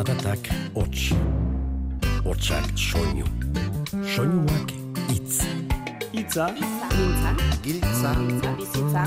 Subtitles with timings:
[0.00, 1.10] Zaratak hots,
[2.24, 3.26] hotsak soinu,
[4.08, 4.70] soinuak
[5.12, 5.42] itz.
[6.16, 8.12] Itza, Mintza, Giltza,
[8.56, 9.02] bizitza,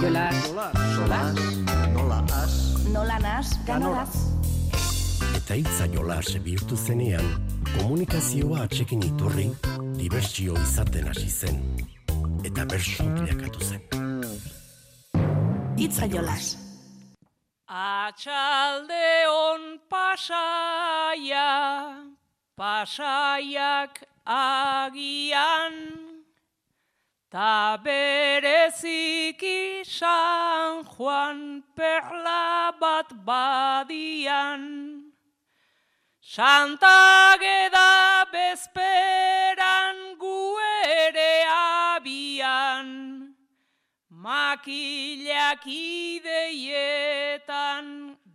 [0.00, 0.22] jola,
[0.94, 1.18] sola,
[1.92, 2.54] nola as,
[2.94, 4.14] nola nas, ganoraz.
[5.36, 7.28] Eta hitza jolas bihurtu zenean,
[7.74, 9.50] komunikazioa atxekin iturri,
[10.00, 11.60] dibertsio izaten hasi zen.
[12.48, 13.84] Eta bersu bilakatu zen.
[15.76, 16.67] Itza jolas.
[17.68, 21.50] Atxalde on pasaia,
[22.56, 25.74] pasaiak agian,
[27.30, 35.12] ta bereziki San Juan perla bat badian.
[36.22, 40.56] Santa geda bezperan gu
[40.96, 41.44] ere
[41.96, 43.17] abian,
[44.28, 46.92] makilak ideietan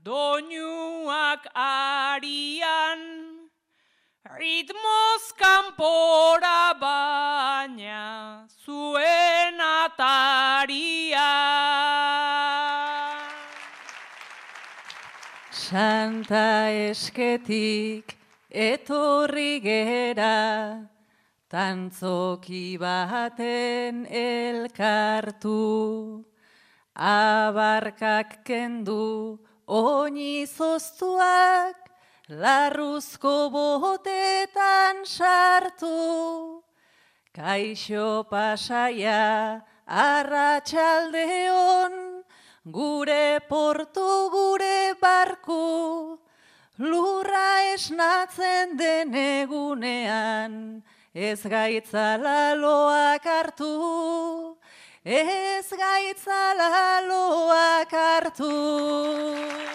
[0.01, 3.01] doinuak arian,
[4.25, 11.29] ritmoz kanpora baina zuen ataria.
[15.53, 18.17] Santa esketik
[18.49, 20.89] etorri gera,
[21.53, 26.25] tantzoki baten elkartu,
[26.97, 29.37] abarkak kendu
[29.67, 31.77] oini zoztuak,
[32.27, 36.63] larruzko botetan sartu,
[37.37, 41.93] kaixo pasaia arratsaldeon,
[42.65, 46.17] gure portu gure barku,
[46.79, 50.81] lurra esnatzen den egunean,
[51.13, 54.57] ez gaitzala loak hartu,
[55.05, 59.72] ez gaitzala loak hartu.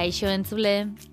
[0.00, 0.70] Kaixo entzule,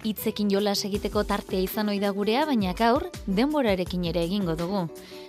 [0.08, 4.86] hitzekin jolas egiteko tartea izan ohi da gurea, baina gaur denborarekin ere egingo dugu.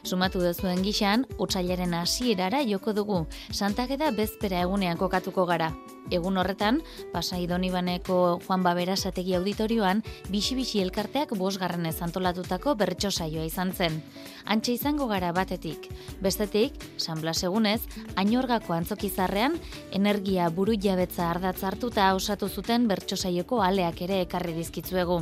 [0.06, 3.24] Sumatu duzuen gixan, otsailaren hasierara joko dugu.
[3.50, 5.72] Santageda bezpera egunean kokatuko gara.
[6.10, 6.80] Egun horretan,
[7.12, 10.02] Pasai Donibaneko Juan Babera Sategi Auditorioan,
[10.32, 14.00] bixi-bixi elkarteak bosgarrenez antolatutako bertso saioa izan zen.
[14.46, 15.88] Antxe izango gara batetik.
[16.24, 17.80] Bestetik, San Blas egunez,
[18.16, 19.58] ainorgako antzokizarrean,
[19.92, 25.20] energia buru jabetza ardatz hartuta osatu zuten bertso saioko aleak ere ekarri dizkitzuegu.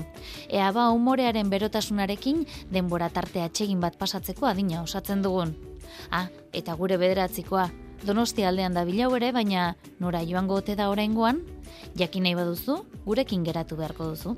[0.48, 5.56] Ea ba umorearen berotasunarekin denbora tarte atsegin bat pasatzeko adina osatzen dugun.
[6.10, 7.70] Ah, eta gure bederatzikoa,
[8.04, 11.40] Donosti aldean da bilau ere, baina nora joango ote da oraingoan?
[11.96, 14.36] Jakin nahi baduzu, gurekin geratu beharko duzu.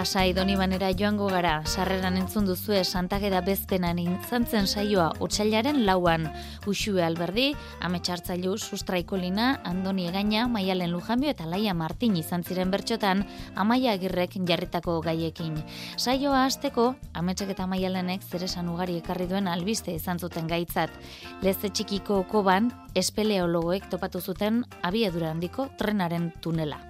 [0.00, 6.22] Pasai Donibanera joango gara, sarreran entzun duzue Santageda bezpenan intzantzen saioa otsailaren lauan.
[6.64, 7.50] Uxue Alberdi,
[7.84, 13.26] Ametxartzailu, Sustraikolina, Andoni Egaina, Maialen Lujambio eta Laia Martin izan ziren bertxotan,
[13.60, 15.58] Amaia Agirrek jarritako gaiekin.
[15.98, 20.96] Saioa hasteko Ametxek eta Maialenek zeresan ugari ekarri duen albiste izan zuten gaitzat.
[21.42, 26.80] Leze txikiko koban, espeleologoek topatu zuten abiadura handiko trenaren tunela.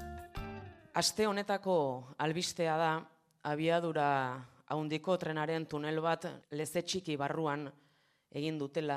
[0.92, 1.74] Aste honetako
[2.18, 2.88] albistea da
[3.46, 4.06] abiadura
[4.74, 7.68] haundiko trenaren tunel bat leze txiki barruan
[8.34, 8.96] egin dutela.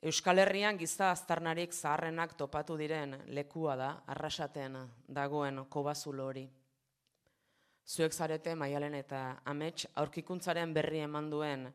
[0.00, 4.78] Euskal Herrian giza aztarnarik zaharrenak topatu diren lekua da arrasaten
[5.08, 6.48] dagoen kobazulo hori.
[7.84, 11.68] Zuek zarete maialen eta amets aurkikuntzaren berri eman duen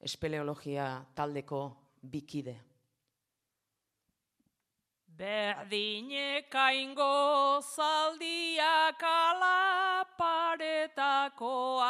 [0.00, 1.62] espeleologia taldeko
[2.02, 2.58] bikide.
[5.16, 11.80] Berdineka ingo zaldiak alaparetako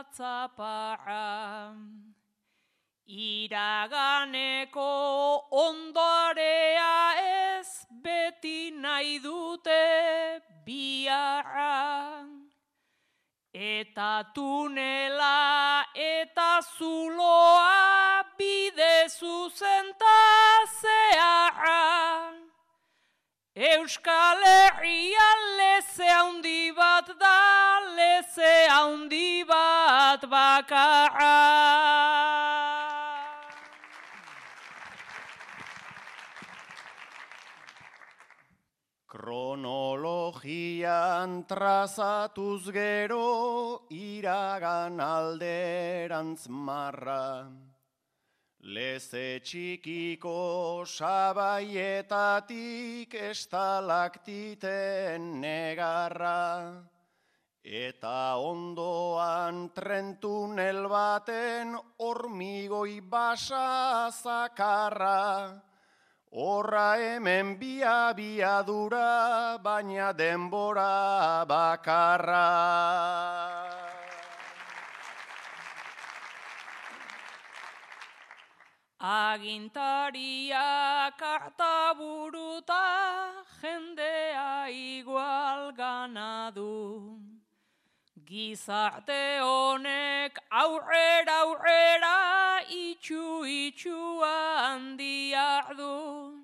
[0.00, 1.76] atzapara.
[3.04, 4.88] Iraganeko
[5.52, 12.24] ondorea ez beti nahi dute biarra.
[13.52, 20.16] Eta tunela eta zuloa bide zuzenta
[20.80, 22.41] zeharra.
[23.54, 25.28] Euskal Herria
[25.58, 31.36] leze handi bat da, leze handi bat bakarra.
[39.06, 40.24] Kronologian
[41.44, 47.52] trazatuz gero iragan alderantz marra.
[48.62, 56.70] Leze txikiko sabaietatik estalaktiten negarra.
[57.64, 65.58] Eta ondoan trentunel baten hormigoi basa zakarra.
[66.30, 72.46] Horra hemen bia biadura, baina denbora bakarra.
[79.02, 80.62] Agintaria
[81.18, 87.18] karta buruta jendea igual ganadu.
[88.24, 96.38] Gizarte honek aurrera aurrera itxu itxua handia du.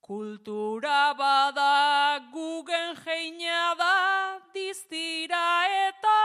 [0.00, 6.20] Kultura bada gugen jeina da diztira eta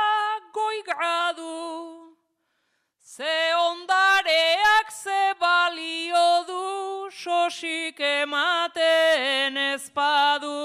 [0.54, 2.08] goigradu.
[3.18, 10.58] Ze ondareak ze balio du sosik ematen ezpadu.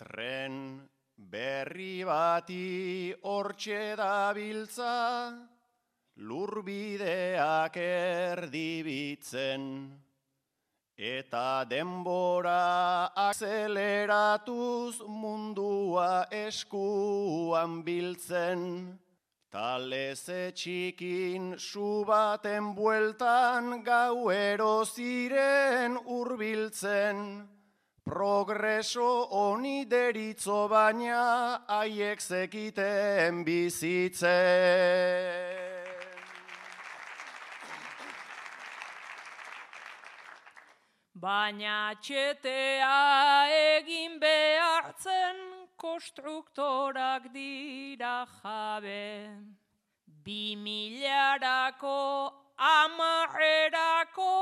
[0.00, 0.54] Tren
[1.34, 4.96] berri bati hortxe dabiltza,
[6.16, 9.62] lurbideak erdibitzen.
[10.96, 18.94] Eta denbora akzeleratuz mundua eskuan biltzen.
[19.50, 27.42] Taleze txikin su baten bueltan gauero ziren urbiltzen.
[28.04, 34.22] Progreso honi deritzo baina haiek zekiten bizitzen.
[41.24, 45.38] Baina txetea egin behartzen
[45.80, 49.30] konstruktorak dira jabe.
[50.24, 52.02] Bi milarako,
[52.72, 54.34] amarrerako,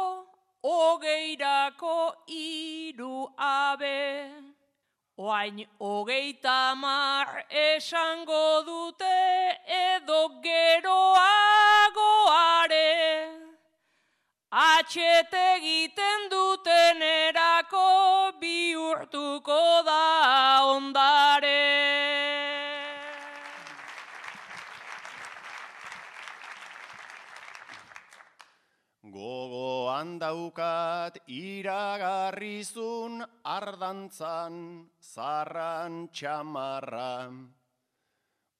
[0.67, 4.03] hogeirako iru abe.
[5.19, 9.19] Oain hogeita mar esango dute
[9.79, 11.23] edo geroagoare.
[14.53, 21.65] Atxete egiten duten erako bihurtuko da ondare.
[29.09, 33.25] Gogoan daukat iragarrizun
[33.57, 37.33] ardantzan zarran txamarra.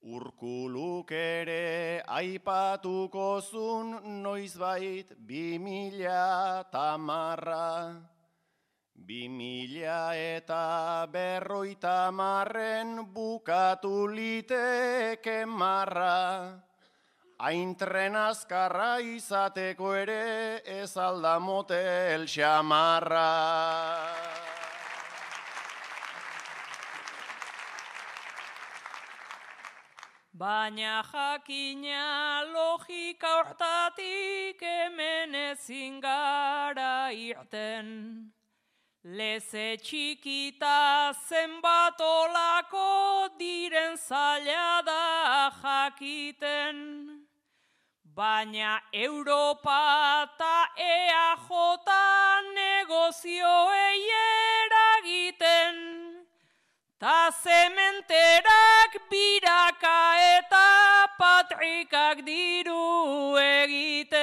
[0.03, 7.95] Urkuluk ere aipatuko zun noizbait bi mila tamarra.
[8.93, 16.51] Bi mila eta berroita marren bukatu liteke marra.
[17.39, 23.31] Hain tren azkarra izateko ere ez alda motel xamarra.
[30.43, 37.87] Baina jakina logika hortatik hemen ezin gara irten.
[39.05, 46.77] Leze txikita zenbat olako diren zaila da jakiten.
[48.03, 49.79] Baina Europa
[50.27, 50.55] eta
[50.91, 51.47] EAJ
[52.59, 54.62] negozioei eragiten.
[57.03, 64.15] Ta zementerak biraka eta patrikak diru egiten.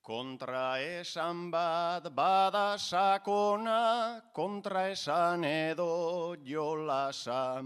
[0.00, 7.60] Kontra esan bat bada sakona, kontra esan edo jolasa.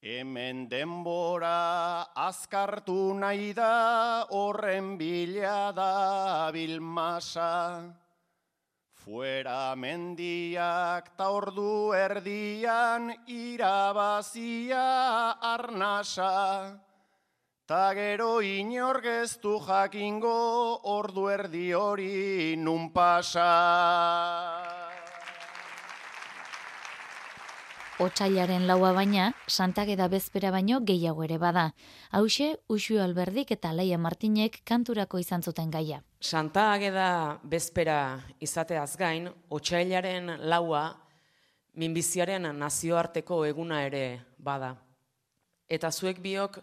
[0.00, 7.82] Hemen denbora azkartu nahi da horren bila da bilmasa.
[8.94, 14.86] Fuera mendiak ta ordu erdian irabazia
[15.42, 16.78] arnasa.
[17.66, 24.87] Ta gero inorgeztu jakingo ordu erdi hori nun pasa.
[27.98, 31.64] Otsailaren laua baina, santageda bezpera baino gehiago ere bada.
[32.14, 35.98] Hauxe, Uxu Alberdik eta Laia Martinek kanturako izan zuten gaia.
[36.20, 40.84] Santa Ageda bezpera izateaz gain, otsailaren laua
[41.74, 44.04] minbiziaren nazioarteko eguna ere
[44.38, 44.76] bada.
[45.68, 46.60] Eta zuek biok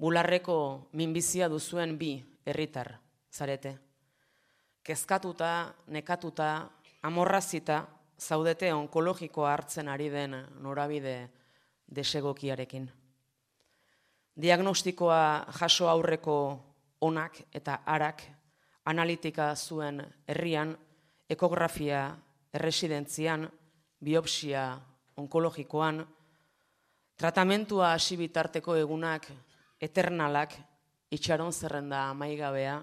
[0.00, 2.96] bularreko minbizia duzuen bi herritar
[3.30, 3.76] zarete.
[4.82, 6.70] Kezkatuta, nekatuta,
[7.02, 7.84] amorrazita,
[8.20, 11.30] zaudete onkologikoa hartzen ari den norabide
[11.94, 12.90] desegokiarekin.
[14.40, 16.36] Diagnostikoa jaso aurreko
[17.00, 18.22] onak eta arak
[18.84, 20.76] analitika zuen herrian,
[21.30, 22.16] ekografia
[22.54, 23.48] erresidentzian,
[24.04, 24.78] biopsia
[25.16, 26.06] onkologikoan,
[27.16, 29.28] tratamentua hasi bitarteko egunak
[29.80, 30.54] eternalak
[31.12, 32.80] itxaron zerrenda amaigabea,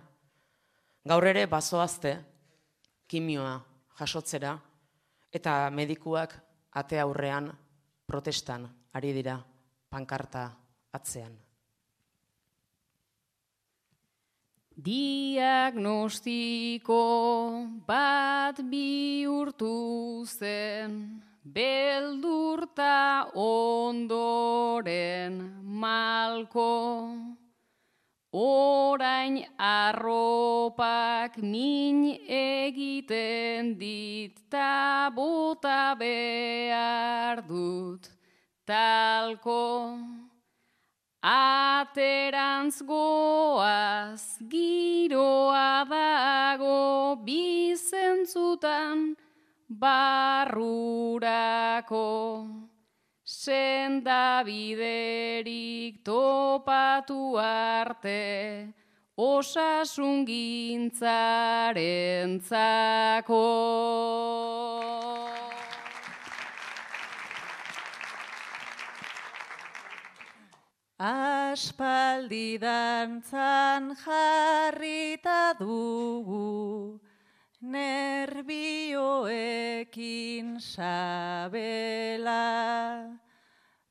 [1.08, 2.18] gaur ere bazoazte
[3.08, 3.60] kimioa
[4.00, 4.58] jasotzera,
[5.32, 6.34] eta medikuak
[6.78, 7.52] ate aurrean
[8.08, 9.46] protestan ari dira
[9.90, 10.52] pankarta
[10.94, 11.48] atzean.
[14.78, 17.02] Diagnostiko
[17.88, 25.42] bat bihurtu zen, beldurta ondoren
[25.82, 27.10] malko,
[28.34, 38.10] Orain arropak min egiten dit ta bota behar dut
[38.68, 39.96] talko.
[41.24, 49.16] Aterantz goaz giroa dago bizentzutan
[49.72, 51.08] barrurako
[53.28, 58.72] senda biderik topatu arte
[59.18, 61.76] osasun gintzaren
[62.40, 63.44] zako.
[70.98, 76.98] Aspaldi dantzan jarrita dugu,
[77.72, 82.36] nerbioekin sabela.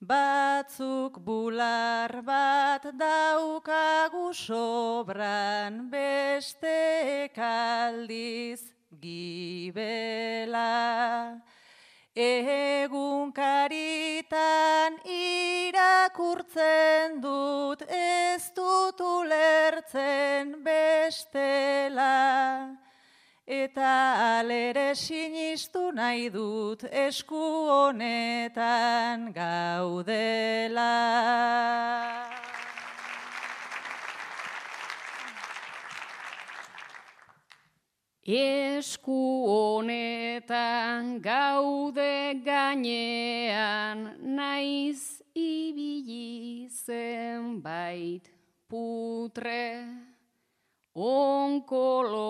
[0.01, 10.67] Batzuk bular bat daukagu sobran beste kaldiz gibela.
[12.15, 22.86] Egun karitan irakurtzen dut ez dut ulertzen bestela.
[23.47, 27.39] Eta alere sinistu nahi dut esku
[27.71, 30.91] honetan gaudela.
[38.27, 48.27] Esku honetan gaude gainean naiz ibili zenbait
[48.67, 50.06] putre
[50.97, 52.25] onkologiko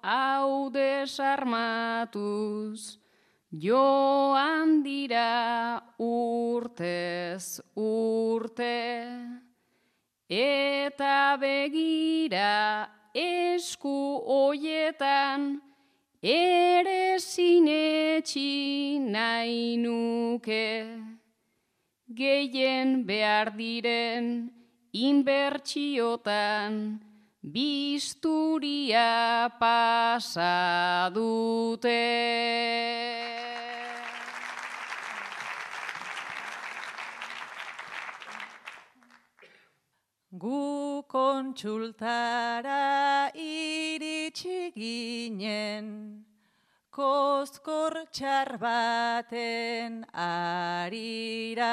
[0.00, 2.16] hau desarmatuz,
[3.52, 9.12] joan dira urtez urte,
[10.32, 15.60] eta begira esku hoietan,
[16.24, 20.88] ere sinetxi nahi nuke,
[22.08, 24.55] gehien behar diren,
[24.96, 27.04] inbertsiotan
[27.44, 32.00] bisturia pasa dute.
[40.32, 46.24] Gu kontsultara iritsi ginen,
[46.90, 51.72] kostkor txar baten arira.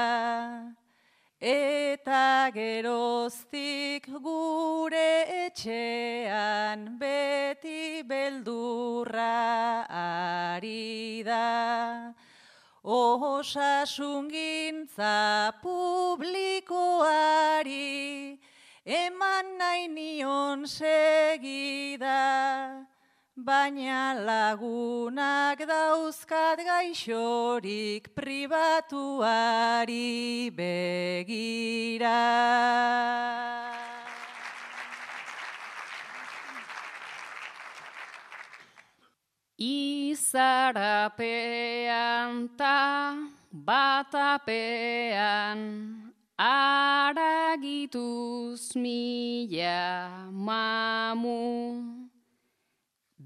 [1.43, 12.13] Eta geroztik gure etxean beti beldurra ari da.
[12.85, 16.39] Osasun gintza publikoari
[18.87, 22.23] eman nahi nion segida
[23.33, 29.33] baina lagunak dauzkat gaixorik pribatuari
[30.53, 32.21] begira.
[39.57, 40.93] Izarapean
[42.53, 43.17] ta
[43.49, 44.53] batapean
[46.37, 47.97] aragituz
[48.77, 52.02] mila mamu.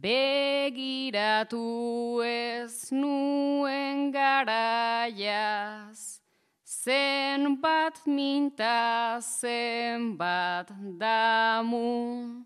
[0.02, 1.62] Begiratu
[2.22, 6.20] ez nuen garaiaz,
[6.64, 12.46] zenbat minta zenbat damu.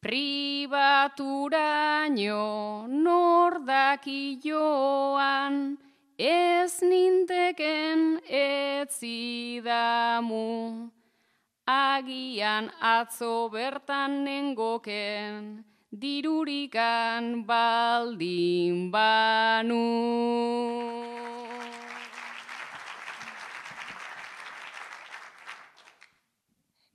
[0.00, 5.78] Pribaturaino nordaki joan,
[6.18, 10.42] ez ninteken etzidamu.
[11.66, 19.84] Agian atzo bertan nengoken, dirurikan baldin banu.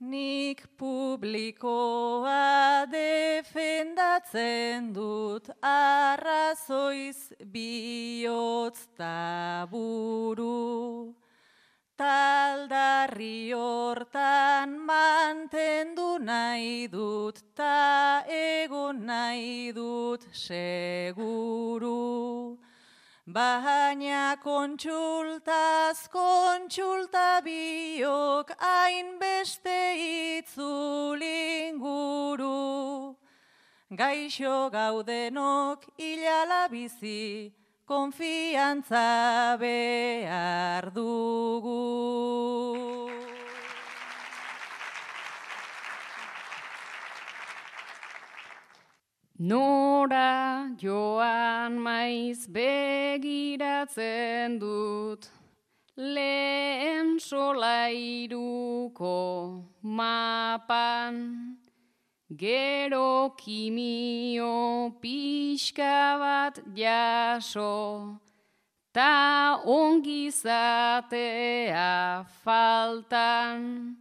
[0.00, 10.48] Nik publikoa defendatzen dut arrazoiz bihotz taburu.
[11.98, 22.56] Taldarri hortan mantendu nahi dut ta egon nahi dut seguru.
[23.26, 29.98] Baina kontsultaz kontsulta biok hainbeste
[30.38, 33.16] itzulinguru.
[33.90, 37.52] Gaixo gaudenok ilala bizi,
[37.88, 41.78] konfiantza behar dugu.
[49.38, 53.78] Nora joan maiz begiratzen
[54.58, 55.28] dut,
[55.96, 59.16] lehen solairuko
[59.82, 61.57] mapan,
[62.36, 68.20] gero kimio pixka bat jaso,
[68.92, 71.16] ta ongizatea
[72.44, 73.96] faltan,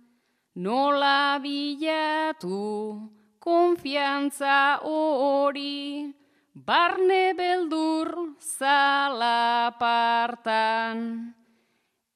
[0.56, 3.00] nola bilatu,
[3.40, 6.14] konfiantza hori,
[6.54, 9.88] barne beldur zalapartan.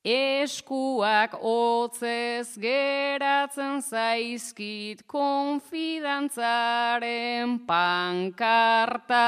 [0.02, 9.20] Eskuak hotzez geratzen zaizkit konfidantzaren pankartan.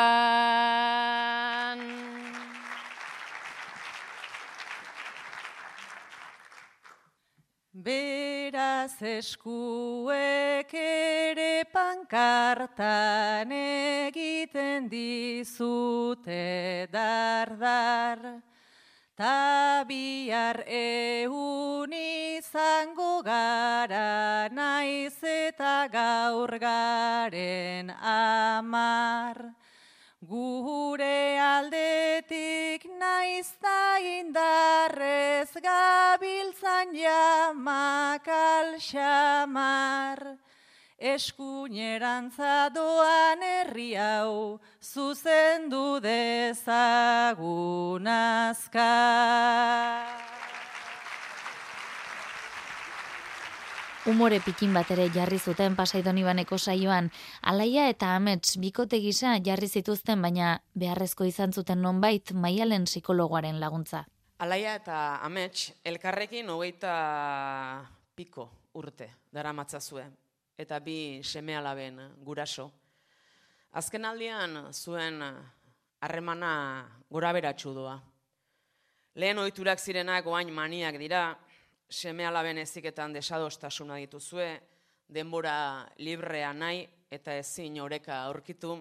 [7.69, 18.41] Beraz eskuek ere pankartan egiten dizute dardar.
[19.15, 29.53] Ta bihar egun izango gara naiz eta gaur garen amar.
[30.25, 40.17] Gure aldetik naiz da indarrez gabiltzan jamak alxamar.
[41.03, 48.87] Eskuinerantza doan herri hau zuzendu dezagun azkar.
[54.07, 57.11] Umore pikin bat ere jarri zuten pasaidon ibaneko saioan,
[57.43, 64.07] alaia eta amets bikote gisa jarri zituzten, baina beharrezko izan zuten nonbait maialen psikologoaren laguntza.
[64.39, 66.95] Alaia eta amets elkarrekin hogeita
[68.15, 68.47] piko
[68.79, 70.07] urte dara matzazue,
[70.57, 72.71] eta bi seme alaben guraso.
[73.73, 75.21] Azken aldian zuen
[76.03, 77.97] harremana gora beratxu doa.
[79.15, 81.37] Lehen ohiturak zirenak oain maniak dira,
[81.89, 84.49] seme alaben eziketan desadostasuna dituzue,
[85.09, 88.77] denbora librea nahi eta ezin oreka aurkitu,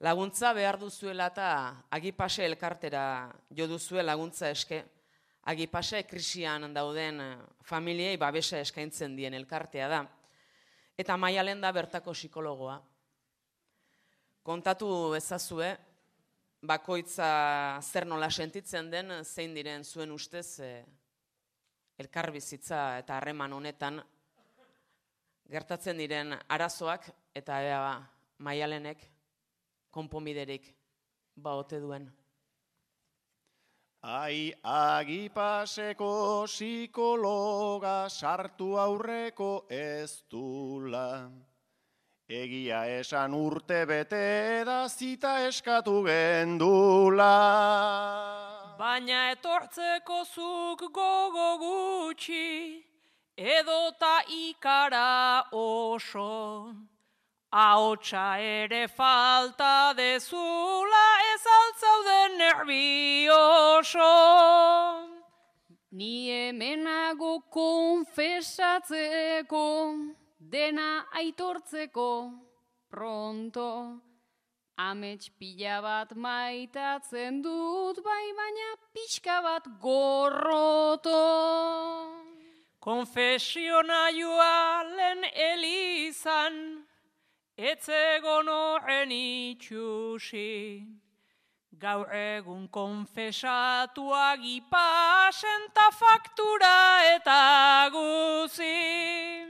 [0.00, 1.48] laguntza behar duzuela eta
[1.90, 4.82] agipase elkartera jo duzue laguntza eske,
[5.46, 7.22] agipase krisian dauden
[7.62, 10.02] familiei babesa eskaintzen dien elkartea da,
[10.98, 12.76] eta maialen da bertako psikologoa.
[14.46, 15.72] Kontatu ezazue,
[16.66, 17.28] bakoitza
[17.82, 20.84] zer nola sentitzen den, zein diren zuen ustez, eh,
[21.98, 24.02] elkarbizitza eta harreman honetan
[25.50, 27.94] gertatzen diren arazoak eta ea ba,
[28.38, 29.04] maialenek
[29.90, 30.68] konpomiderik
[31.36, 32.08] baote duen.
[34.02, 41.30] Ai agipaseko psikologa sartu aurreko ez dula.
[42.28, 47.34] Egia esan urte bete da zita eskatu gendula.
[48.78, 52.82] Baina etortzeko zuk gogo gutxi,
[53.36, 56.74] edota ikara oso.
[57.56, 64.12] Ahotsa ere falta dezula ez altzauden nervioso.
[65.92, 68.92] Ni hemenago konfesatzeko,
[70.38, 72.10] dena aitortzeko
[72.90, 74.04] pronto.
[74.76, 81.24] Amets pila bat maitatzen dut, bai baina pixka bat gorroto.
[82.84, 86.85] Konfesiona joa len elizan,
[87.58, 90.86] etzegon horren itxusi.
[91.78, 96.76] Gaur egun konfesatuak ipasen ta faktura
[97.16, 99.48] eta guzin.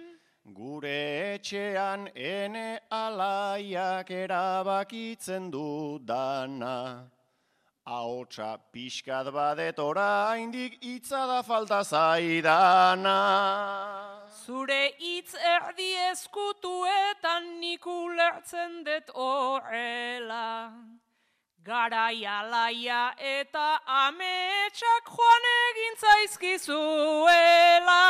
[0.55, 7.11] Gure etxean ene alaiak erabakitzen du dana.
[7.87, 13.19] Ahotsa pixkat badet oraindik hitza da falta zaidana.
[14.45, 20.73] Zure hitz erdi eskutuetan nik ulertzen dut horrela.
[21.63, 28.03] Garaia laia eta ametsak joan egin zaizkizuela.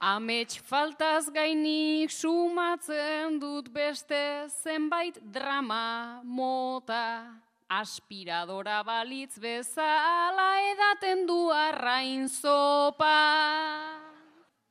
[0.00, 7.32] Amets faltaz gainik sumatzen dut beste zenbait drama mota.
[7.72, 13.22] Aspiradora balitz bezala edaten du arrain zopa.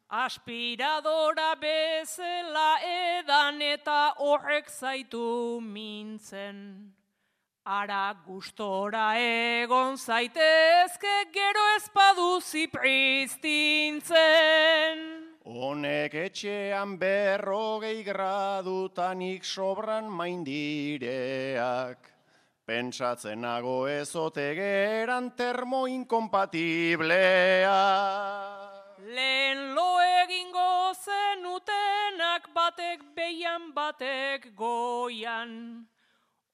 [0.08, 6.94] Aspiradora bezala edan eta horrek zaitu mintzen.
[7.66, 14.14] Ara gustora egon zaitezke gero espaduzi pristintzen.
[15.42, 22.11] Honek etxean berrogei gradutanik sobran maindireak.
[22.72, 27.80] Pentsatzen nago ezote geran termoinkompatiblea.
[29.12, 35.84] Lehen lo egingo zenutenak batek beian batek goian.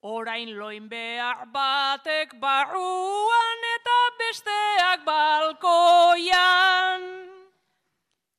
[0.02, 7.02] Orain loin behar batek barruan eta besteak balkoian.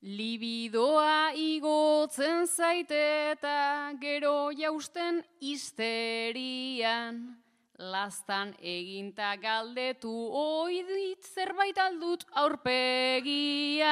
[0.02, 7.46] Libidoa igotzen zaite eta gero jausten histerian.
[7.78, 13.84] Lastan eginta galdetu oidit zerbait aldut aurpegian.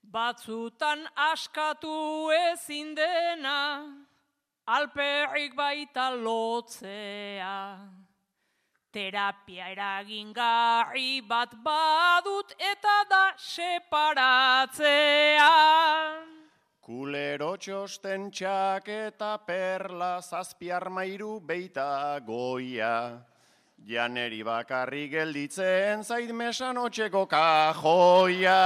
[0.00, 3.84] Batzutan askatu ezin dena,
[4.64, 7.78] alperrik baita lotzea.
[8.90, 14.94] Terapia eragingarri bat badut eta da separatzea.
[16.84, 23.24] Kulero txosten txak eta perla zazpiarmairu beita goia.
[23.88, 28.58] Janeri bakarri gelditzen zait mesan otxeko kajoia.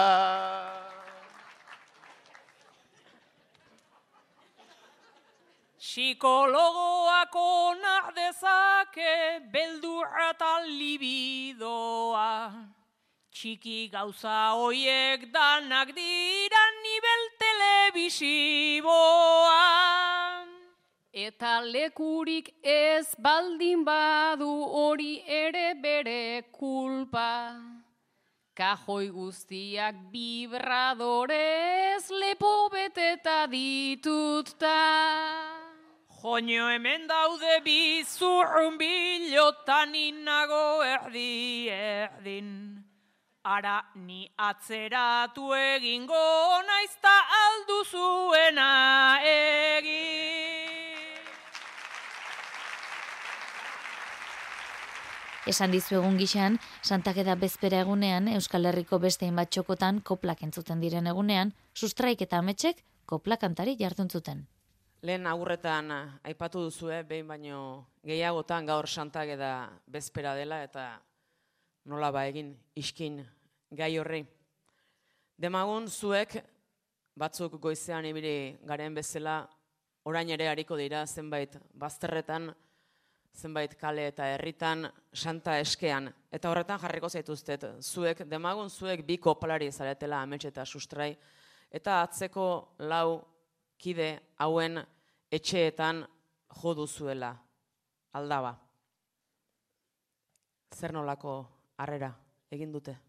[5.79, 9.15] Psikologoak onar dezake
[9.55, 12.35] beldurra eta libidoa.
[13.31, 17.29] Txiki gauza hoiek danak dira nivel
[17.59, 19.67] telebisiboa.
[21.13, 27.55] Eta lekurik ez baldin badu hori ere bere kulpa.
[28.55, 34.79] Kajoi guztiak vibradorez lepo beteta ditutta.
[36.23, 42.78] Joño hemen daude bizurrun bilotan inago erdi erdin.
[43.49, 46.17] Ara ni atzeratu egingo
[46.69, 48.67] naizta alduzuena
[49.25, 51.15] egin.
[55.49, 61.09] Esan dizu egun gixan, Santakeda bezpera egunean, Euskal Herriko beste hainbat txokotan koplak entzuten diren
[61.09, 64.45] egunean, sustraik eta ametxek koplak kantari jardun zuten.
[65.01, 65.89] Lehen aurretan
[66.21, 67.65] aipatu duzue, behin baino
[68.05, 70.91] gehiagotan gaur santak eda bezpera dela eta
[71.89, 73.23] nola ba egin iskin
[73.71, 74.25] gai horri.
[75.39, 76.39] Demagun zuek
[77.19, 79.43] batzuk goizean ibili garen bezala
[80.05, 82.53] orain ere hariko dira zenbait bazterretan,
[83.35, 86.09] zenbait kale eta herritan santa eskean.
[86.33, 91.13] Eta horretan jarriko zaituztet, zuek, demagun zuek bi kopalari zaretela amets eta sustrai,
[91.71, 93.21] eta atzeko lau
[93.79, 94.81] kide hauen
[95.31, 96.07] etxeetan
[96.63, 97.35] jo duzuela
[98.13, 98.57] aldaba.
[100.75, 101.41] Zer nolako
[101.79, 102.11] harrera
[102.51, 103.08] egin dute?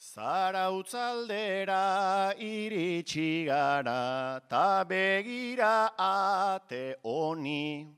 [0.00, 7.88] Zara utzaldera iritsi gara, ta begira ate honi.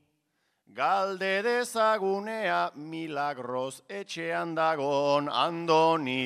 [0.73, 6.25] Galde dezagunea milagroz etxean dagon andoni.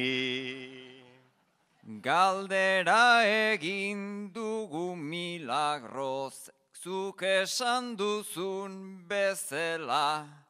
[2.01, 10.44] Galdera egin dugu milagroz, zuk esan duzun bezela.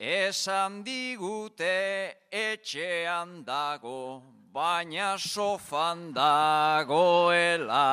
[0.00, 7.84] Esan digute etxean dago, baina sofan dagoela.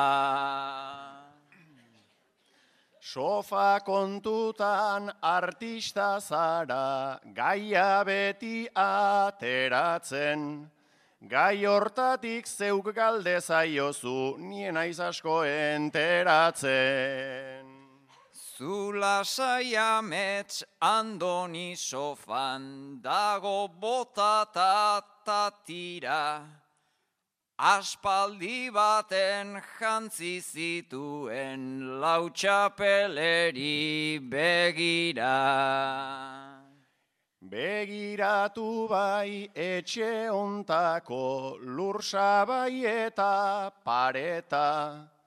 [2.98, 10.70] Sofa kontutan artista zara, gaia beti ateratzen.
[11.28, 16.68] Gai hortatik zeuk galde zaiozu, nien aiz asko enteratzen.
[18.58, 26.40] Zula saia metz andoni sofan, dago botata tatira.
[27.56, 35.38] Aspaldi baten jantzi zituen lautxapeleri begira.
[37.40, 45.17] Begiratu bai etxe ontako lursabai eta pareta.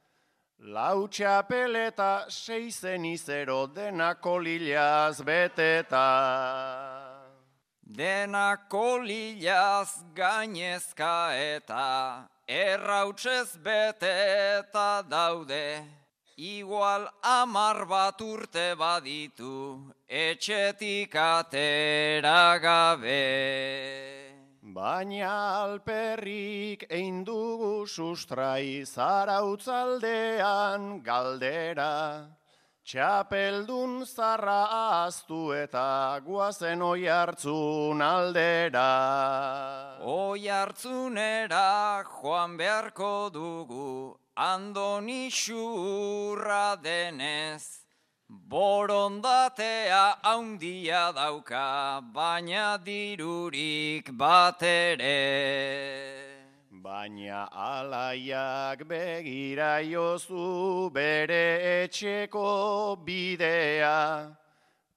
[0.62, 6.06] Lautxapeleta seizen izero denako lilaz beteta.
[7.82, 15.82] Denako lilaz gainezka eta errautsez beteta daude.
[16.38, 24.31] Igual amar bat urte baditu etxetik atera gabe.
[24.62, 32.30] Baina alperrik egin dugu sustrai zarautzaldean galdera.
[32.86, 39.98] Txapeldun zarra aztu eta guazen oi hartzun aldera.
[40.06, 47.81] Oi hartzunera joan beharko dugu, andoni xurra denez.
[48.32, 55.20] Borondatea haundia dauka, baina dirurik bat ere.
[56.72, 64.32] Baina alaiak begira jozu bere etxeko bidea,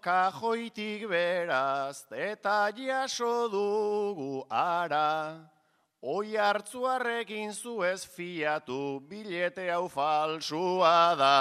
[0.00, 5.52] kajoitik beraz eta jaso dugu ara.
[6.02, 11.36] Oi hartzuarrekin zuez fiatu bilete hau falsua da.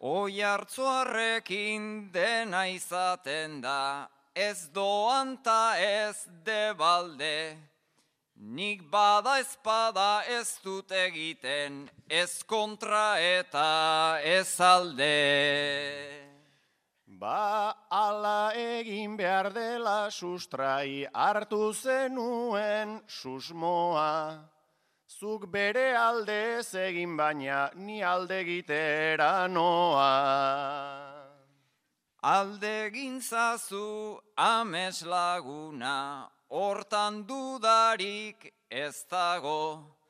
[0.00, 7.60] Oi hartzuarrekin dena izaten da, ez doan ta ez debalde.
[8.40, 16.33] Nik bada espada ez dut egiten, ez kontra eta ez alde.
[17.20, 24.50] Ba ala egin behar dela sustrai hartu zenuen susmoa.
[25.06, 30.10] Zuk bere alde egin baina ni alde egitera noa.
[32.22, 40.03] Alde gintzazu ames laguna, hortan dudarik ez dago.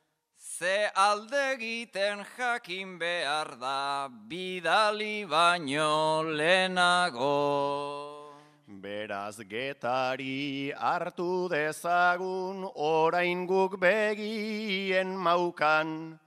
[0.59, 8.31] Ze alde egiten jakin behar da, bidali baino lehenago.
[8.69, 16.21] Beraz getari hartu dezagun orain guk begien maukan,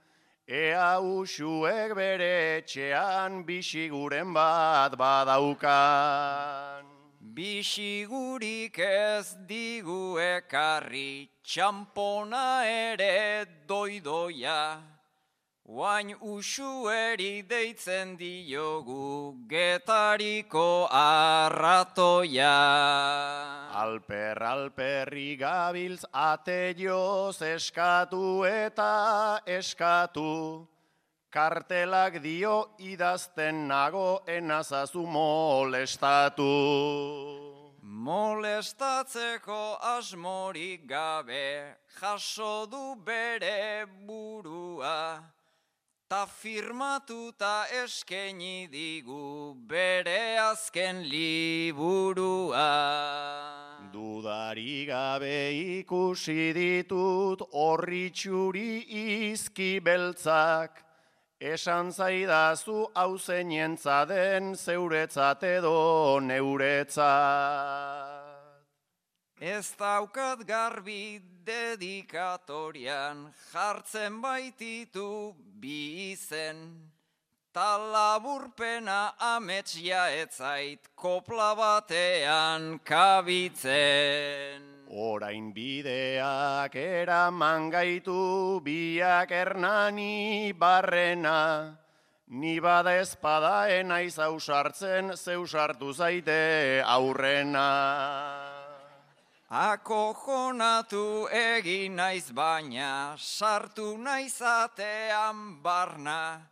[0.46, 6.97] ea usuek bere etxean bisiguren bat badaukan.
[7.38, 14.82] Bisigurik ez digu ekarri, txampona ere doidoia.
[15.70, 22.56] Oain usueri deitzen diogu getariko arratoia.
[23.84, 28.90] Alper, alperri gabiltz ate joz eskatu eta
[29.46, 30.26] eskatu.
[31.30, 36.46] Kartelak dio idazten nago enazazu molestatu.
[37.82, 45.20] Molestatzeko asmorik gabe, jaso du bere burua,
[46.08, 52.72] ta firmatuta eskeni digu bere azken liburua.
[53.92, 60.87] Dudari gabe ikusi ditut horritxuri izki beltzak,
[61.40, 67.06] esan zaidazu hau zeinentza den zeuretzat edo neuretzat.
[69.40, 76.90] Ez daukat garbi dedikatorian jartzen baititu bi izen.
[77.54, 84.77] Ta laburpena ametsia etzait kopla batean kabitzen.
[84.88, 91.76] Orain bideak eraman gaitu biak hernani barrena,
[92.30, 97.68] Ni bada ezpada enaiz ausartzen, zeu sartu zaite aurrena.
[99.48, 106.42] Akojonatu egin naiz baina, sartu naiz atean barna.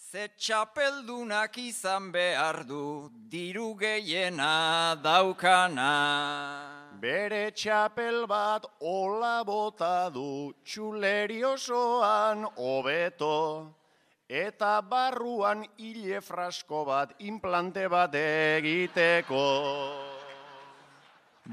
[0.00, 6.75] Ze txapeldunak izan behar du, diru gehiena daukana.
[7.06, 13.36] Bere txapel bat ola bota du, txuleri osoan hobeto.
[14.26, 19.44] Eta barruan hile frasko bat, implante bat egiteko.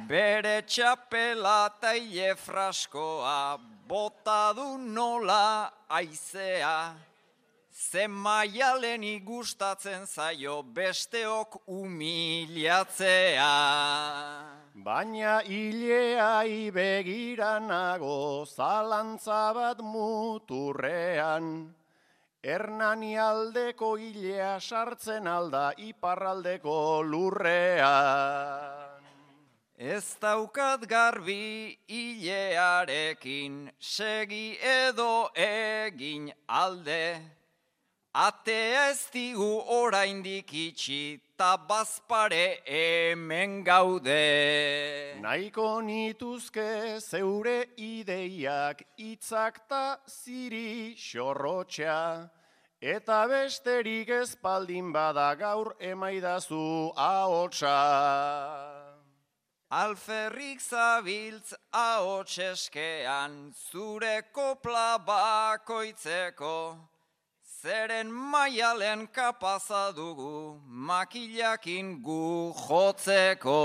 [0.10, 3.38] Bere txapela eta hile fraskoa,
[3.94, 5.70] bota du nola
[6.02, 6.78] aizea.
[7.74, 13.48] Ze maialen gustatzen zaio besteok humilatzea.
[14.76, 21.74] Baina hileai begiranago zalantza bat muturrean.
[22.44, 29.02] Hernani aldeko hilea sartzen alda iparraldeko lurrean.
[29.78, 37.43] Ez daukat garbi hilearekin segi edo egin alde.
[38.14, 45.18] Atea ez digu oraindik itxi, ta bazpare hemen gaude.
[45.20, 52.30] Naiko nituzke zeure ideiak itzak ta ziri xorrotxa,
[52.80, 57.74] eta besterik ezpaldin bada gaur emaidazu ahotsa.
[59.72, 66.93] Alferrik zabiltz ahotseskean zure kopla bakoitzeko,
[67.64, 73.62] zeren maialen kapaza dugu makilakin gu jotzeko.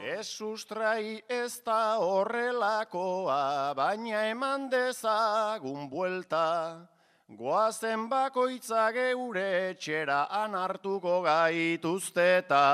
[0.00, 6.88] Ez sustrai ez da horrelakoa, baina eman dezagun buelta,
[7.28, 12.64] goazen bakoitza geure etxera anartuko gaituzteta.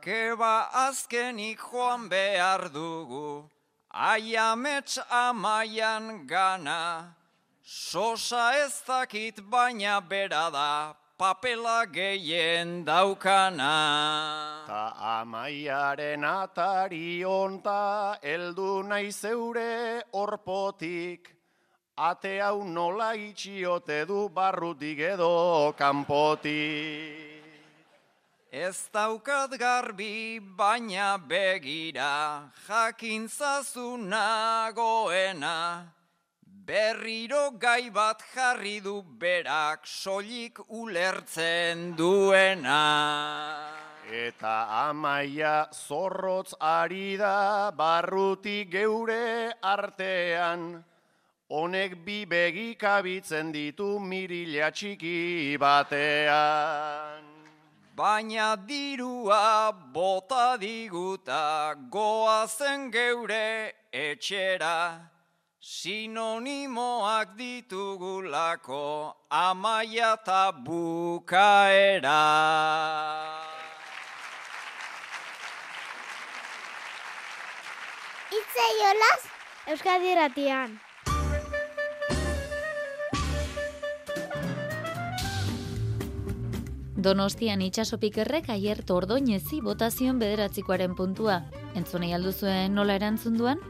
[0.00, 0.56] Keba
[0.88, 3.50] azkenik joan behar dugu,
[3.92, 7.19] aiamets amaian gana,
[7.62, 14.66] sosa ez dakit baina bera da, papela gehien daukana.
[14.66, 21.34] Ta amaiaren atari onta, eldu nahi zeure orpotik,
[21.96, 27.28] ate hau nola itxiote du barrutik edo kanpotik.
[28.50, 35.99] Ez daukat garbi baina begira, jakintzazu nagoena.
[36.70, 42.84] Berriro gai bat jarri du berak, soilik ulertzen duena.
[44.06, 44.54] Eta
[44.86, 50.84] amaia zorrotz ari da barrutik geure artean,
[51.50, 57.22] honek bi begikabitzen ditu mirila txiki batean.
[57.96, 65.10] Baina dirua bota diguta goazen geure etxera,
[65.60, 72.20] sinonimoak ditugulako amaia eta bukaera.
[78.32, 79.22] Itze jolaz,
[79.68, 80.80] Euskadi Ratian.
[87.00, 91.42] Donostian itxasopikerrek aier tordoinezi botazion bederatzikoaren puntua.
[91.76, 93.60] Entzunei alduzuen nola erantzun duan?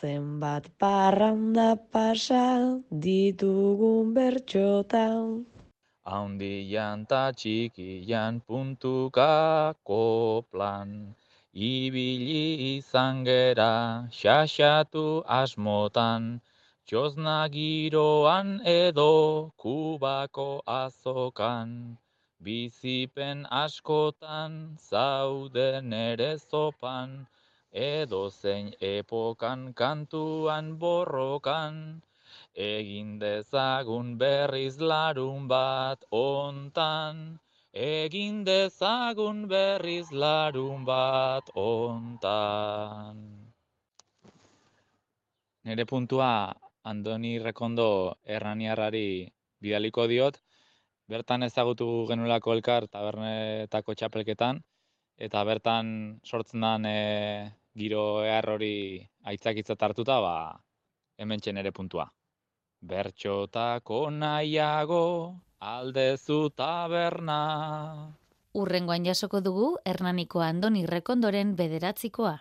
[0.00, 5.44] Zenbat parranda pasa ditugun bertxotan.
[6.08, 11.12] Haundian ta txikian puntukako plan.
[11.52, 16.40] Ibili izan gera, xaxatu asmotan.
[16.88, 21.98] Txosna giroan edo kubako azokan,
[22.40, 27.28] bizipen askotan zauden ere zopan,
[27.72, 32.02] edo zein epokan kantuan borrokan,
[32.54, 37.38] egin dezagun berriz larun bat ontan,
[37.72, 43.16] egin dezagun berriz larun bat ontan.
[45.62, 49.30] Nere puntua Andoni Rekondo erraniarrari
[49.60, 50.40] bidaliko diot,
[51.06, 54.62] bertan ezagutu genulako elkar tabernetako txapelketan,
[55.20, 56.98] eta bertan sortzen den e,
[57.76, 60.60] giro ehar hori aitzakitzat hartuta, ba,
[61.18, 62.10] hemen ere puntua.
[62.80, 68.10] Bertxotako nahiago aldezu taberna.
[68.54, 72.38] Urrengoan jasoko dugu Hernaniko Andoni Rekondoren bederatzikoa.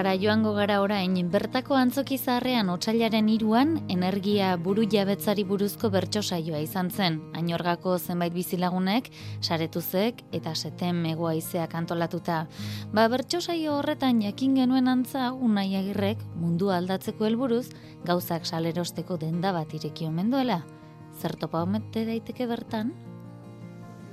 [0.00, 6.62] Gara joango gara orain, bertako antzoki zaharrean otxailaren iruan, energia buru jabetzari buruzko bertso saioa
[6.64, 7.18] izan zen.
[7.36, 9.10] Añorgako zenbait bizilagunek,
[9.42, 12.46] saretuzek eta seten megoa izeak antolatuta.
[12.94, 17.66] Ba, bertso saio horretan jakin genuen antza, unai agirrek mundu aldatzeko helburuz
[18.08, 20.62] gauzak salerosteko denda bat ireki omen duela.
[21.20, 22.96] Zertopa omete daiteke bertan?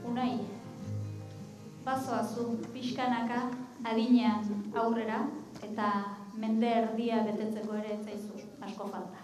[0.04, 0.34] Unai,
[1.88, 3.46] bazoa zu, pixkanaka,
[3.88, 5.24] adinean aurrera
[5.64, 5.92] eta
[6.38, 9.24] mende erdia betetzeko ere etzaizu asko falta.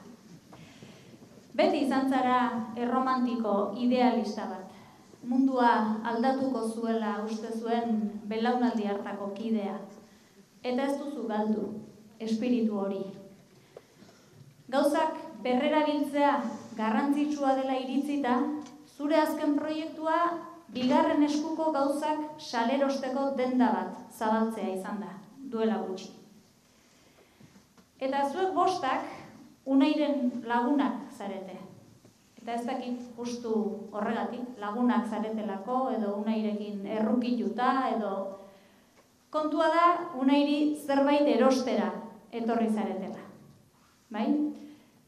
[1.53, 2.38] Beti izan zara
[2.75, 4.69] erromantiko idealista bat.
[5.23, 5.73] Mundua
[6.11, 7.99] aldatuko zuela uste zuen
[8.31, 9.75] belaunaldi hartako kidea.
[10.63, 11.67] Eta ez duzu galdu,
[12.19, 13.03] espiritu hori.
[14.73, 16.34] Gauzak berrera biltzea
[16.77, 18.39] garrantzitsua dela iritzita,
[18.97, 20.17] zure azken proiektua
[20.73, 25.13] bigarren eskuko gauzak salerosteko denda bat zabaltzea izan da,
[25.53, 26.22] duela gutxi.
[28.03, 29.05] Eta zuek bostak,
[29.63, 31.55] unairen lagunak zarete.
[32.41, 33.53] Eta ez dakit justu
[33.95, 38.11] horregatik, lagunak zaretelako, edo unairekin errukiluta, edo
[39.31, 39.85] kontua da,
[40.19, 41.87] unairi zerbait erostera
[42.35, 43.23] etorri zaretela.
[44.11, 44.27] Bai?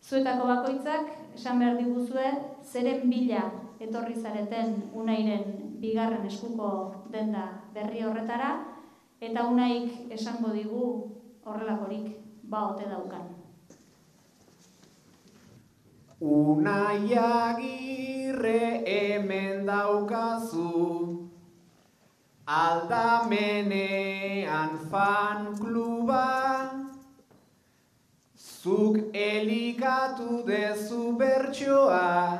[0.05, 2.31] Zuetako bakoitzak, esan behar diguzue,
[2.63, 3.49] zeren bila
[3.83, 6.69] etorri zareten unairen bigarren eskuko
[7.11, 8.53] denda berri horretara,
[9.19, 10.85] eta unaik esango digu
[11.43, 13.25] horrelakorik ba ote daukan.
[16.21, 21.29] Unai agirre hemen daukazu,
[22.47, 26.69] aldamenean fan kluba,
[28.37, 32.39] zuk elikatu dezu bertsoa,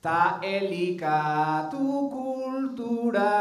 [0.00, 3.36] ta elikatu kultura,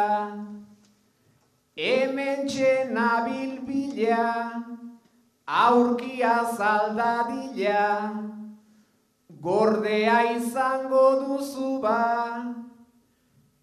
[1.78, 4.28] hemen txena bilbila,
[5.48, 8.14] aurkia zaldadila,
[9.42, 12.56] gordea izango duzu ba,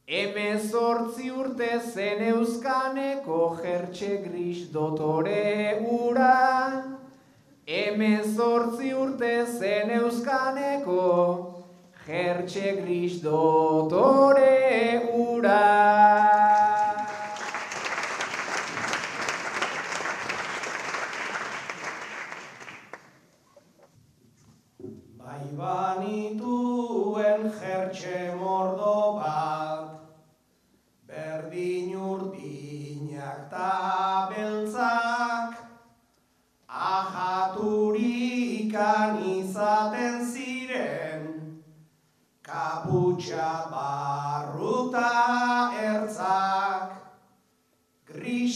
[0.07, 6.35] emezortzi urte zen euskaneko jertxe gris dotore ura,
[7.67, 11.55] emezortzi urte zen euskaneko
[12.09, 16.58] Gertxe gris dotore ura.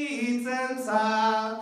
[0.87, 1.59] zat,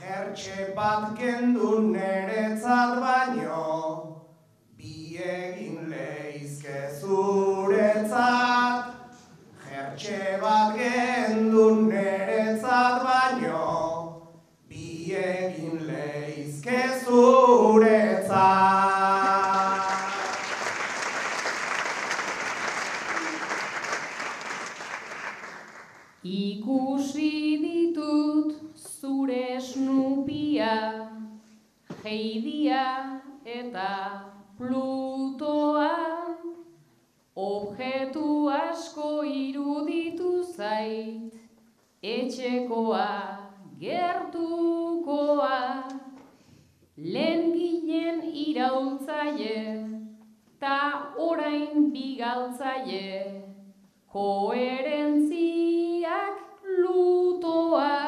[0.00, 3.66] jertxe bat gendu neretzat baino,
[4.78, 8.84] biegin leizke zuretzat,
[9.66, 13.66] jertxe bat gendu neretzat, baino,
[14.68, 18.09] bi egin leizke zuretzat.
[26.22, 30.76] Ikusi ditut zure snupia,
[32.04, 32.84] heidia
[33.44, 34.22] eta
[34.58, 35.90] plutoa,
[37.34, 41.34] objetu asko iruditu zait,
[42.02, 43.10] etxekoa
[43.80, 45.58] gertukoa.
[46.96, 47.49] Lehen
[48.80, 49.84] iraultzaie
[50.60, 53.42] ta orain bigaltzaie
[54.12, 56.36] koherentziak
[56.82, 57.98] lutoa.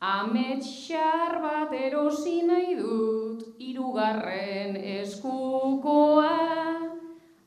[0.00, 6.38] Ametsar bat erosi nahi dut irugarren eskukoa.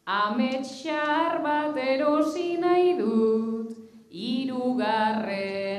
[0.06, 3.70] Ametsar bat erosi nahi dut
[4.12, 5.75] irugarren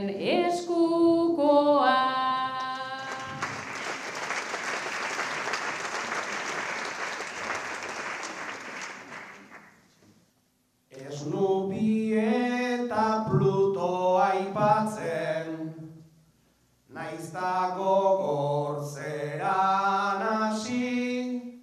[17.37, 21.61] da gogor zeran hasi,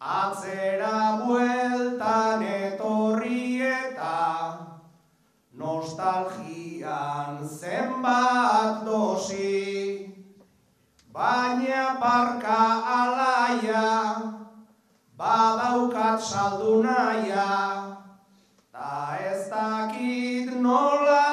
[0.00, 4.20] atzera bueltan etorri eta
[5.62, 10.16] nostalgian zenbat dosi,
[11.12, 12.62] baina parka
[13.00, 13.84] alaia,
[15.20, 17.52] badaukat saldu naia,
[18.72, 18.96] ta
[19.32, 21.26] ez dakit nola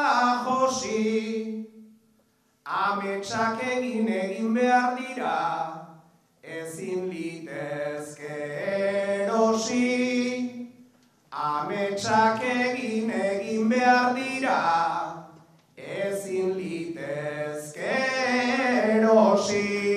[0.49, 1.32] josi,
[2.83, 5.35] ametsak egin egin behar dira,
[6.43, 8.39] ezin litezke
[8.73, 10.49] erosi.
[11.43, 14.59] Ametsak egin egin behar dira,
[15.77, 17.95] ezin litezke
[18.97, 19.92] erosi.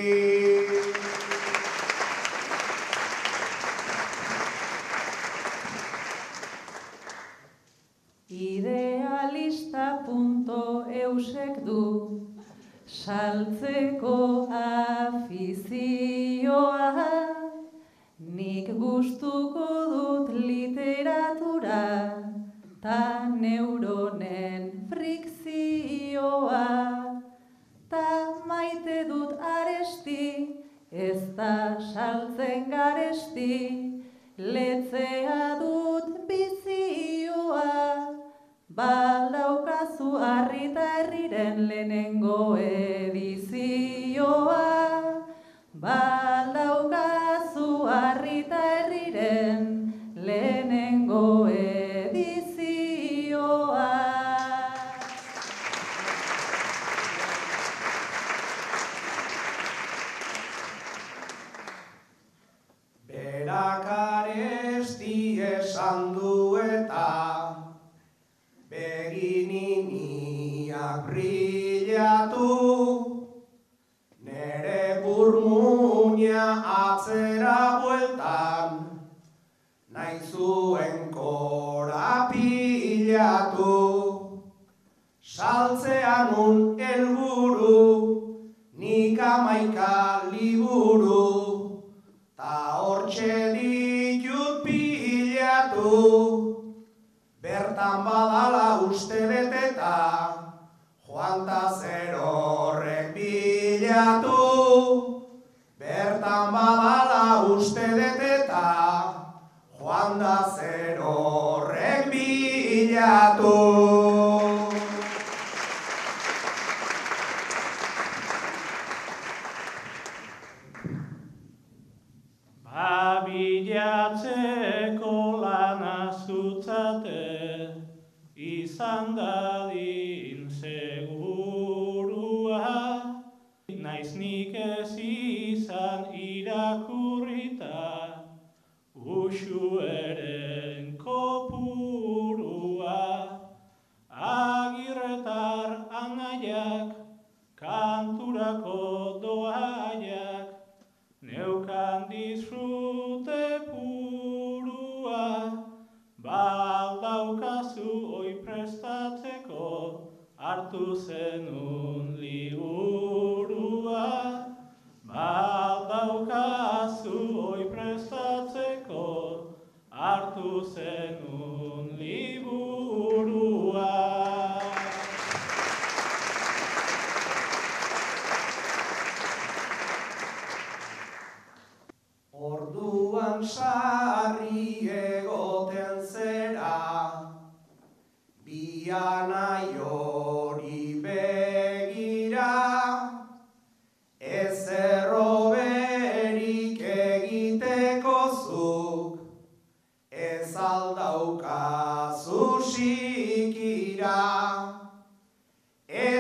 [103.97, 104.36] pecado.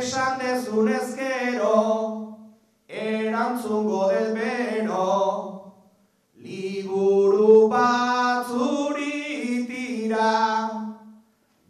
[0.06, 1.78] esan dezunezkero,
[2.86, 5.06] erantzungo dut beno,
[6.44, 10.34] liburu batzuri tira,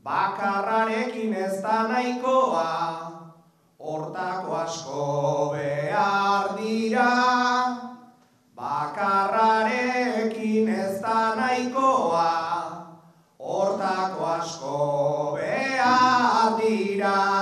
[0.05, 2.73] bakarrarekin ez da nahikoa,
[3.81, 5.09] hortako asko
[5.55, 7.13] behar dira,
[8.61, 12.29] bakarrarekin ez da nahikoa,
[13.41, 14.77] hortako asko
[15.41, 17.36] behar dira.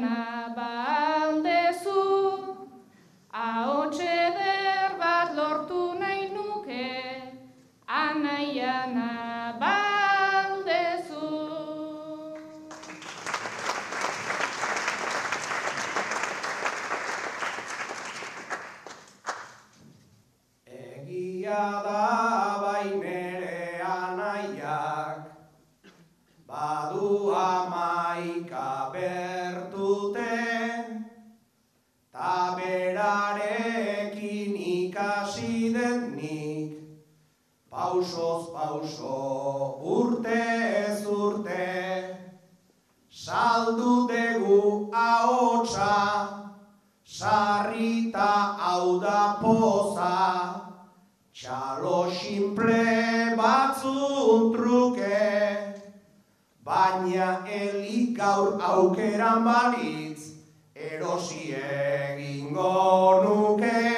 [0.00, 0.27] na
[38.68, 40.40] pauso urte
[40.88, 41.68] ez urte,
[43.08, 45.94] saldu degu ahotsa,
[47.18, 48.28] sarrita
[48.66, 50.12] hau da poza,
[51.32, 52.84] txalo simple
[53.40, 55.24] batzun truke,
[56.60, 57.30] baina
[57.62, 60.34] elik gaur aukeran balitz,
[60.92, 62.76] erosi egingo
[63.24, 63.97] nuke,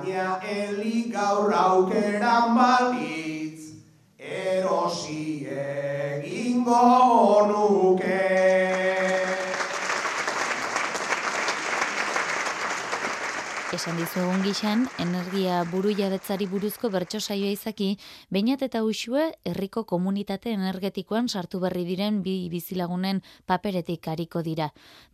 [0.00, 3.76] baina elik gaur aukeran balitz,
[4.18, 8.49] erosi egingo nuke.
[13.80, 17.86] Esan dizugun gixan, energia buru jabetzari buruzko bertso saioa izaki,
[18.28, 24.66] bainat eta usue herriko komunitate energetikoan sartu berri diren bi bizilagunen paperetik ariko dira.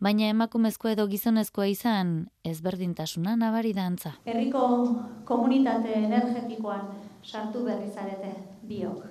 [0.03, 2.09] Baina emakumezkoa edo gizonezkoa izan,
[2.43, 4.11] ezberdintasuna nabari da antza.
[4.25, 4.65] Herriko
[5.29, 6.89] komunitate energetikoan
[7.23, 8.33] sartu berri zarete
[8.67, 9.05] biok.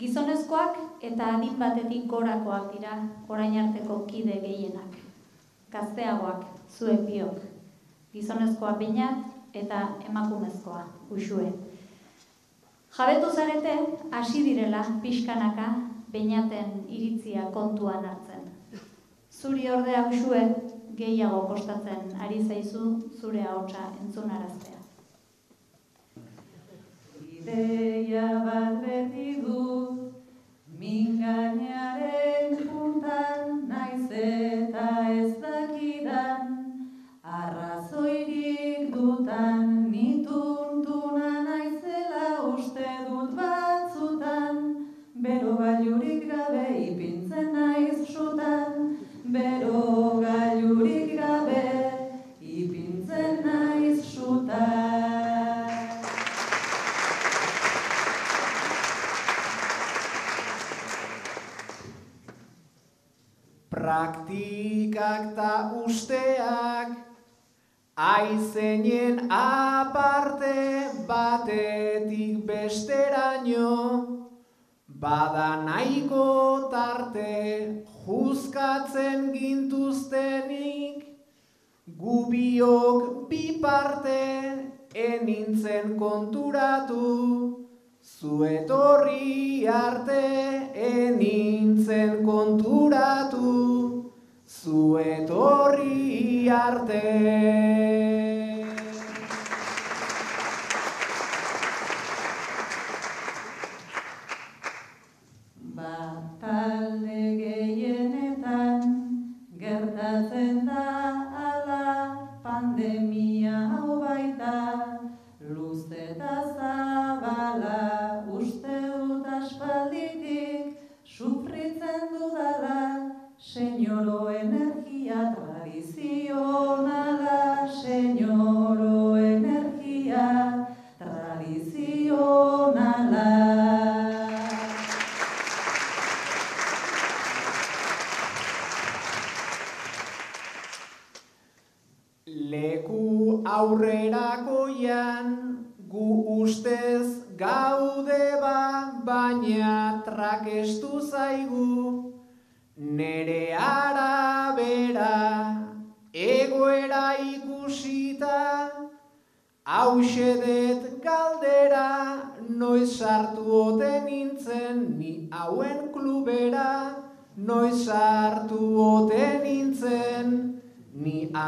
[0.00, 2.96] Gizonezkoak eta adin batetik gorakoak dira
[3.28, 4.96] orain arteko kide gehienak.
[5.76, 6.48] Gazteagoak,
[6.78, 7.55] zuek biok.
[8.16, 11.50] Gizonezkoa bainat eta emakumezkoa, usue.
[12.96, 13.74] Jabetu zarete,
[14.10, 15.66] hasi direla pixkanaka
[16.12, 18.46] bainaten iritzia kontuan hartzen.
[19.30, 20.40] Zuri ordea usue
[20.96, 22.86] gehiago kostatzen ari zaizu
[23.20, 24.80] zure ahotsa entzunaraztea.
[27.40, 28.65] Ideia bat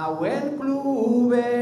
[0.09, 1.58] ni hauen klubera.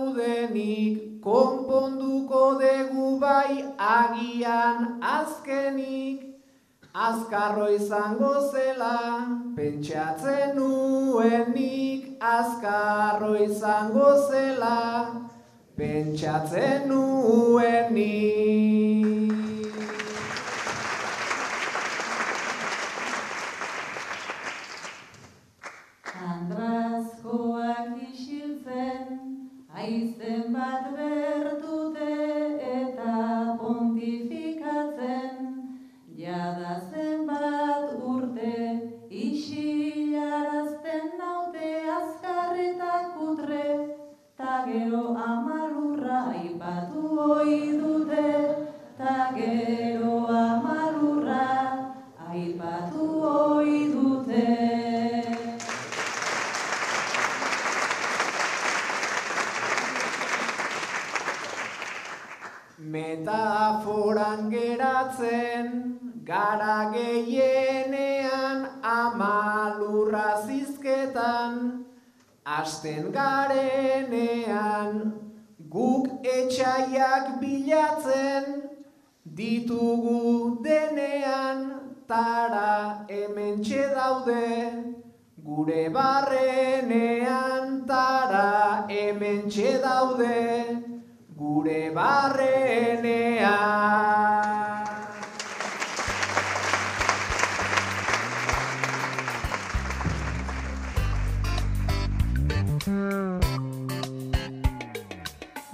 [0.00, 6.22] Gaudenik, konponduko dugu bai agian azkenik,
[6.94, 9.26] azkarro izango zela,
[9.56, 15.06] pentsatzen nuenik, azkarro izango zela,
[15.76, 18.30] pentsatzen nuenik.
[64.30, 71.84] Metaforan geratzen, gara gehienean amalurra zizketan,
[72.44, 75.12] Asten garenean,
[75.68, 78.70] guk etxaiak bilatzen,
[79.34, 84.94] ditugu denean, tara hemen daude,
[85.44, 89.50] gure barrenean, tara hemen
[89.82, 90.99] daude,
[91.40, 93.48] gure barrenean.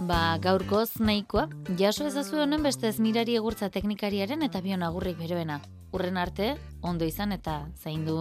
[0.06, 1.48] Ba, gaurkoz nahikoa,
[1.80, 5.58] jaso ezazu honen beste ez mirari egurtza teknikariaren eta bion agurrik beroena.
[5.96, 8.20] Urren arte, ondo izan eta zaindu.